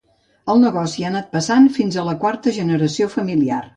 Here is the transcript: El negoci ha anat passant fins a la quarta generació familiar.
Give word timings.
El 0.53 0.61
negoci 0.61 1.05
ha 1.05 1.11
anat 1.11 1.29
passant 1.37 1.69
fins 1.77 1.99
a 1.99 2.07
la 2.09 2.17
quarta 2.25 2.55
generació 2.59 3.11
familiar. 3.19 3.61